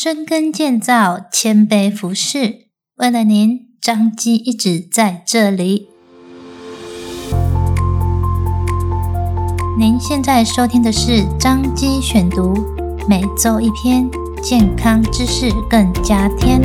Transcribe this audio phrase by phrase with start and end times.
[0.00, 2.68] 深耕建造，谦卑服侍。
[2.98, 5.88] 为了您，张基一直在这里。
[9.76, 12.54] 您现在收听的是张基选读，
[13.08, 14.08] 每周一篇
[14.40, 16.62] 健康知识，更加添。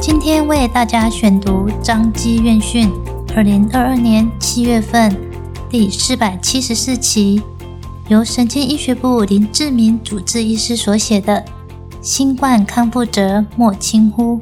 [0.00, 2.88] 今天为大家选读张基院讯，
[3.34, 5.12] 二零二二年七月份
[5.68, 7.42] 第四百七十四期，
[8.08, 11.44] 由神经医学部林志明主治医师所写的
[12.02, 14.40] 《新冠康复者莫轻忽》，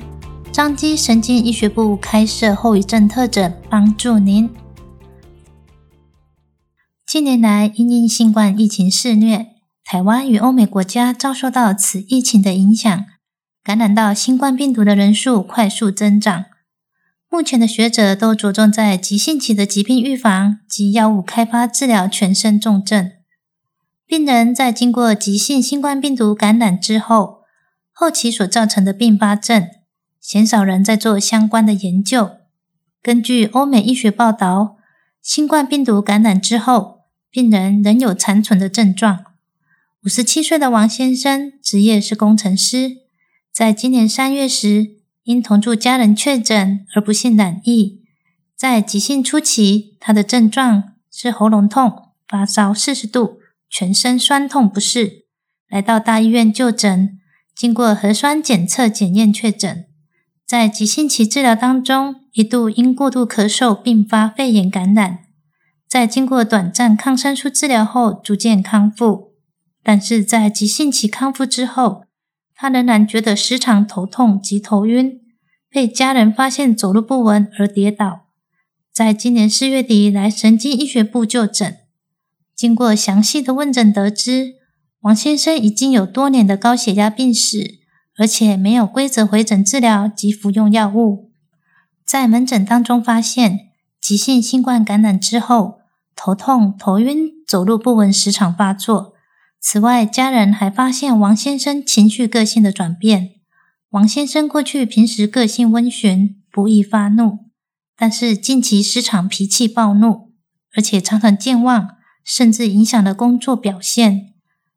[0.53, 4.49] 彰基神经医学部开设后遗症特诊，帮助您。
[7.05, 9.47] 近年来，因应新冠疫情肆虐，
[9.85, 13.05] 台湾与欧美国家遭受到此疫情的影响，
[13.65, 16.45] 感染到新冠病毒的人数快速增长。
[17.29, 23.11] 目前的学者都着重在急性期的疾病预防及药物开发治疗全身重症。
[24.07, 27.41] 病人在经过急性新冠病毒感染之后，
[27.93, 29.69] 后期所造成的并发症，
[30.21, 32.31] 鲜少人在做相关的研究。
[33.03, 34.77] 根据欧美医学报道，
[35.21, 37.01] 新冠病毒感染之后，
[37.31, 39.25] 病人仍有残存的症状。
[40.05, 42.99] 五十七岁的王先生，职业是工程师，
[43.53, 48.03] 在今年三月时，因同住家人确诊而不幸染疫。
[48.55, 55.27] 在急性初期，他的症状是喉咙痛、发烧四十度、全身酸痛不适，
[55.69, 57.19] 来到大医院就诊，
[57.55, 59.87] 经过核酸检测检验确诊。
[60.47, 65.19] 在急性期治疗当中，一度因过度咳嗽并发肺炎感染。
[65.89, 69.33] 在经过短暂抗生素治疗后，逐渐康复。
[69.83, 72.05] 但是在急性期康复之后，
[72.55, 75.21] 他仍然觉得时常头痛及头晕，
[75.71, 78.27] 被家人发现走路不稳而跌倒。
[78.93, 81.77] 在今年四月底来神经医学部就诊，
[82.57, 84.55] 经过详细的问诊，得知
[85.03, 87.81] 王先生已经有多年的高血压病史，
[88.17, 91.31] 而且没有规则回诊治疗及服用药物。
[92.05, 93.67] 在门诊当中发现。
[93.99, 95.81] 急性新冠感染之后，
[96.15, 99.15] 头痛、头晕、走路不稳时常发作。
[99.61, 103.31] 此外，家人还发现王先生情绪个性的转变。
[103.91, 107.47] 王先生过去平时个性温驯，不易发怒，
[107.97, 110.31] 但是近期时常脾气暴怒，
[110.77, 111.96] 而且常常健忘，
[112.27, 114.35] 甚至影响了工作表现。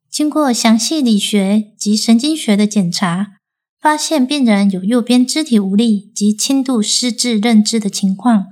[0.09, 3.33] 经过详细理学及神经学的检查，
[3.81, 8.45] 发现病人有右边肢体无力及轻度失智认知的情况。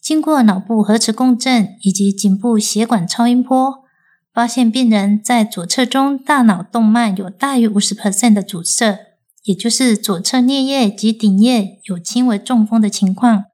[0.00, 3.84] 经过脑部核磁共振以及颈部血管超音波，
[4.32, 8.98] 发现病人在左侧中大脑动脉有大于五十 percent 的阻塞，
[9.44, 13.44] 也就是左侧颞叶及顶叶有轻微中风的情况。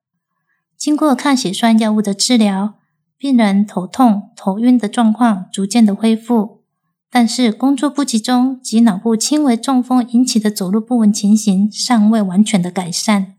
[0.76, 2.74] 经过抗血栓药物的治疗，
[3.20, 6.62] 病人头痛、头晕的状况逐渐的恢复，
[7.10, 13.34] 但是工作不集中及脑部轻微中风引起的走路不稳情形尚未完全的改善。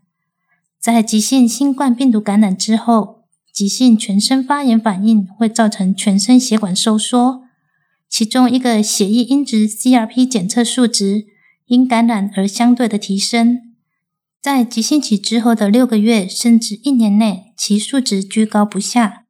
[0.78, 7.42] 在急性新冠病毒感染之后，急性全身发炎反应会造成全身血管收缩，
[8.08, 11.26] 其中一个血液因子 CRP 检测数值
[11.66, 13.58] 因感染而相对的提升。
[14.40, 19.21] 在急性期之后的六个月甚至一年内，其数值居高不下，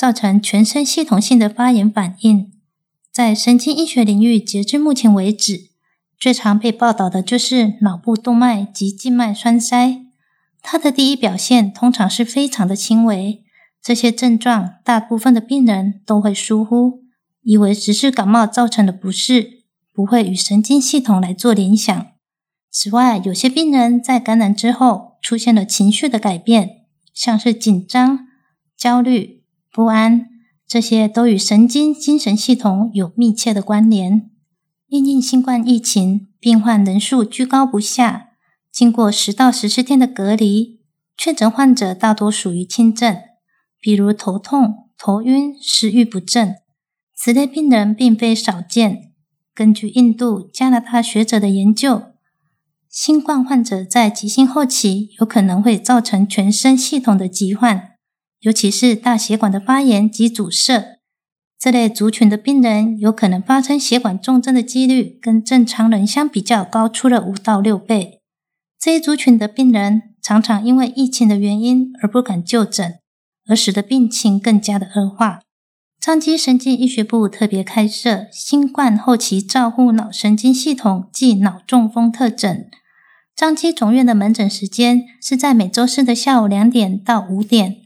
[0.00, 2.50] 造成全身系统性的发炎反应。
[3.12, 5.72] 在神经医学领域，截至目前为止，
[6.18, 9.98] 最常被报道的就是脑部动脉及静脉栓塞。
[10.62, 13.44] 它的第一表现通常是非常的轻微，
[13.82, 17.02] 这些症状大部分的病人都会疏忽，
[17.42, 22.06] 以为只是感冒造成的不适，不会与神经系统来做联想。
[22.70, 28.20] 此外，有些病人在感染之后出现了情绪的改变，像是紧张、
[28.74, 29.39] 焦虑、
[29.72, 30.28] 不安，
[30.66, 34.28] 这些都与神经精神系统有密切的关联。
[34.88, 38.30] 因应新冠疫情，病患人数居高不下。
[38.72, 40.80] 经过十到十四天的隔离，
[41.16, 43.16] 确诊患者大多属于轻症，
[43.80, 46.56] 比如头痛、头晕、食欲不振。
[47.16, 49.12] 此类病人并非少见。
[49.54, 52.02] 根据印度、加拿大学者的研究，
[52.88, 57.89] 新冠患者在急性后期有可能会造成全身系统的疾患，
[58.40, 60.98] 尤其是大血管的发炎及阻塞。
[61.58, 68.20] 这类族群的病人有可能发生血管重症的几率，跟正常人相比较高出了五到六倍。
[68.78, 72.94] 这一族群的病人常常因为疫情的原因而不敢就诊，
[73.46, 75.40] 而使得病情更加的恶化。
[76.00, 82.70] 彰基神经医学部特别开设新冠后期照护脑神经系统暨脑中风特诊。
[83.36, 87.79] 彰基总院的门诊时间是在每周四的下午两点到五点，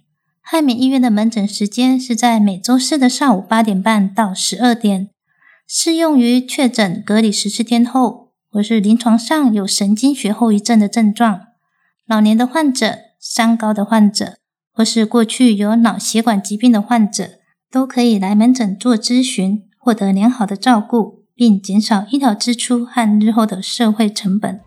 [0.46, 5.08] 汉民医院的门诊时间是在每周四的上午八点半到十二点。
[5.66, 11.40] 适用于确诊隔离十四天后，或是临床上有神经学后遗症的症状、
[12.06, 14.34] 老年的患者、三高的患者，
[14.70, 17.30] 或是过去有脑血管疾病的患者，
[17.70, 24.60] 都可以来门诊做咨询，获得良好的照顾，并减少医疗支出和日后的社会成本。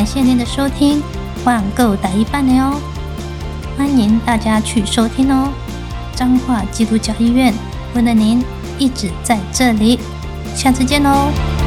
[0.00, 1.02] 感谢您的收听，
[1.44, 2.80] 网购打一半的哦！
[3.76, 5.52] 欢迎大家去收听哦。
[6.16, 7.52] 彰化基督教医院
[7.94, 8.42] 为了您
[8.78, 10.00] 一直在这里，
[10.56, 11.59] 下次见喽。